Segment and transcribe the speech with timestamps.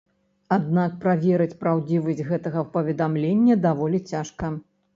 [0.55, 4.55] Аднак, праверыць праўдзівасць гэтага паведамлення даволі цяжка.